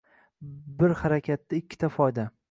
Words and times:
Bir 0.79 0.95
harakatda 1.01 1.57
ikkita 1.59 1.91
foyda! 1.99 2.27